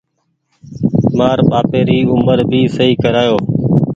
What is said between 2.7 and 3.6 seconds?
سئي ڪرايو۔